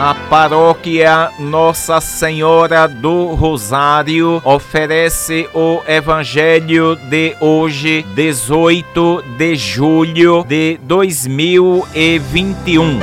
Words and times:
A 0.00 0.14
paróquia 0.14 1.32
Nossa 1.40 2.00
Senhora 2.00 2.86
do 2.86 3.34
Rosário 3.34 4.40
oferece 4.44 5.50
o 5.52 5.82
Evangelho 5.88 6.94
de 6.94 7.36
hoje, 7.40 8.06
18 8.14 9.24
de 9.36 9.56
julho 9.56 10.44
de 10.44 10.78
2021. 10.84 13.00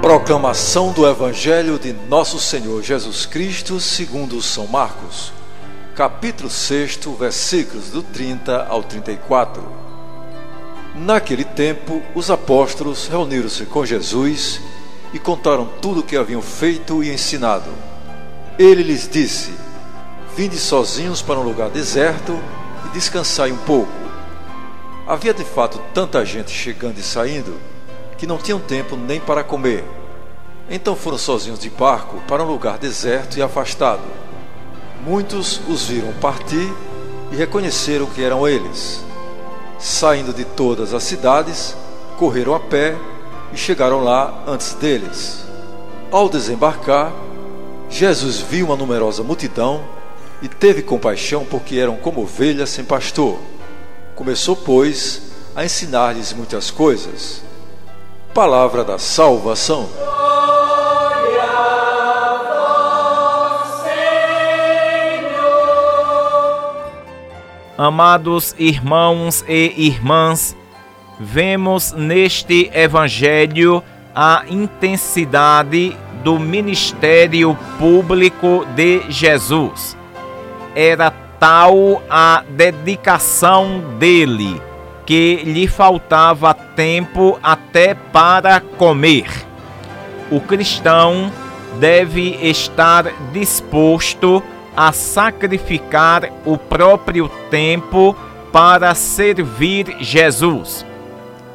Proclamação 0.00 0.92
do 0.92 1.04
Evangelho 1.04 1.80
de 1.80 1.92
Nosso 1.92 2.38
Senhor 2.38 2.80
Jesus 2.80 3.26
Cristo, 3.26 3.80
segundo 3.80 4.40
São 4.40 4.68
Marcos, 4.68 5.32
capítulo 5.96 6.48
6, 6.48 7.00
versículos 7.18 7.90
do 7.90 8.04
30 8.04 8.68
ao 8.68 8.84
34. 8.84 9.87
Naquele 10.98 11.44
tempo, 11.44 12.02
os 12.12 12.28
apóstolos 12.28 13.06
reuniram-se 13.06 13.64
com 13.66 13.86
Jesus 13.86 14.60
e 15.12 15.18
contaram 15.18 15.64
tudo 15.80 16.00
o 16.00 16.02
que 16.02 16.16
haviam 16.16 16.42
feito 16.42 17.04
e 17.04 17.10
ensinado. 17.10 17.70
Ele 18.58 18.82
lhes 18.82 19.08
disse: 19.08 19.52
Vinde 20.36 20.58
sozinhos 20.58 21.22
para 21.22 21.38
um 21.38 21.44
lugar 21.44 21.70
deserto 21.70 22.36
e 22.84 22.88
descansai 22.88 23.52
um 23.52 23.56
pouco. 23.58 23.92
Havia 25.06 25.32
de 25.32 25.44
fato 25.44 25.80
tanta 25.94 26.24
gente 26.26 26.50
chegando 26.50 26.98
e 26.98 27.02
saindo 27.02 27.60
que 28.18 28.26
não 28.26 28.36
tinham 28.36 28.58
tempo 28.58 28.96
nem 28.96 29.20
para 29.20 29.44
comer. 29.44 29.84
Então 30.68 30.96
foram 30.96 31.16
sozinhos 31.16 31.60
de 31.60 31.70
barco 31.70 32.20
para 32.26 32.42
um 32.42 32.50
lugar 32.50 32.76
deserto 32.76 33.38
e 33.38 33.42
afastado. 33.42 34.02
Muitos 35.06 35.60
os 35.68 35.84
viram 35.84 36.12
partir 36.14 36.72
e 37.30 37.36
reconheceram 37.36 38.06
que 38.06 38.20
eram 38.20 38.48
eles 38.48 39.06
saindo 39.78 40.32
de 40.32 40.44
todas 40.44 40.92
as 40.92 41.02
cidades, 41.02 41.76
correram 42.18 42.54
a 42.54 42.60
pé 42.60 42.96
e 43.52 43.56
chegaram 43.56 44.02
lá 44.02 44.42
antes 44.46 44.74
deles. 44.74 45.44
Ao 46.10 46.28
desembarcar, 46.28 47.12
Jesus 47.88 48.38
viu 48.38 48.66
uma 48.66 48.76
numerosa 48.76 49.22
multidão 49.22 49.82
e 50.42 50.48
teve 50.48 50.82
compaixão 50.82 51.44
porque 51.44 51.76
eram 51.76 51.96
como 51.96 52.22
ovelhas 52.22 52.70
sem 52.70 52.84
pastor. 52.84 53.38
Começou, 54.14 54.56
pois, 54.56 55.22
a 55.54 55.64
ensinar-lhes 55.64 56.32
muitas 56.32 56.70
coisas. 56.70 57.42
Palavra 58.34 58.84
da 58.84 58.98
salvação. 58.98 59.88
Amados 67.78 68.56
irmãos 68.58 69.44
e 69.46 69.86
irmãs, 69.86 70.56
vemos 71.20 71.92
neste 71.92 72.68
Evangelho 72.74 73.84
a 74.12 74.42
intensidade 74.48 75.96
do 76.24 76.40
ministério 76.40 77.56
público 77.78 78.66
de 78.74 79.08
Jesus. 79.08 79.96
Era 80.74 81.12
tal 81.38 82.02
a 82.10 82.42
dedicação 82.50 83.80
dele 83.96 84.60
que 85.06 85.36
lhe 85.44 85.68
faltava 85.68 86.52
tempo 86.52 87.38
até 87.40 87.94
para 87.94 88.58
comer. 88.58 89.30
O 90.32 90.40
cristão 90.40 91.30
deve 91.78 92.36
estar 92.42 93.04
disposto 93.32 94.42
a 94.42 94.57
a 94.78 94.92
sacrificar 94.92 96.30
o 96.44 96.56
próprio 96.56 97.28
tempo 97.50 98.16
para 98.52 98.94
servir 98.94 99.96
Jesus. 99.98 100.86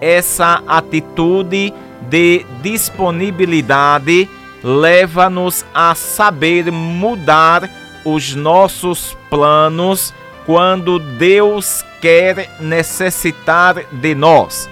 Essa 0.01 0.61
atitude 0.67 1.73
de 2.09 2.45
disponibilidade 2.61 4.29
leva-nos 4.61 5.65
a 5.73 5.95
saber 5.95 6.69
mudar 6.69 7.69
os 8.03 8.35
nossos 8.35 9.15
planos 9.29 10.13
quando 10.45 10.99
Deus 10.99 11.81
quer 12.01 12.57
necessitar 12.59 13.85
de 13.89 14.13
nós. 14.13 14.69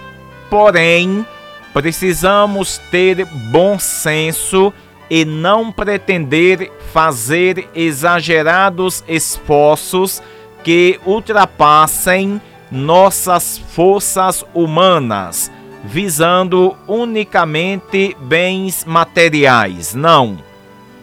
Porém, 0.50 1.26
precisamos 1.72 2.76
ter 2.90 3.24
bom 3.50 3.78
senso 3.78 4.74
e 5.14 5.26
não 5.26 5.70
pretender 5.70 6.72
fazer 6.90 7.68
exagerados 7.74 9.04
esforços 9.06 10.22
que 10.64 10.98
ultrapassem 11.04 12.40
nossas 12.70 13.58
forças 13.58 14.42
humanas, 14.54 15.52
visando 15.84 16.74
unicamente 16.88 18.16
bens 18.22 18.86
materiais. 18.86 19.94
Não. 19.94 20.38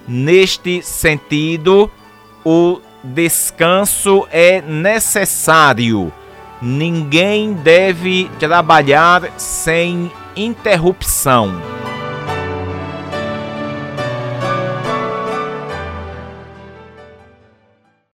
Neste 0.08 0.82
sentido, 0.82 1.92
o 2.44 2.82
descanso 3.04 4.28
é 4.32 4.60
necessário. 4.60 6.12
Ninguém 6.60 7.54
deve 7.54 8.28
trabalhar 8.40 9.32
sem 9.38 10.12
interrupção. 10.36 11.79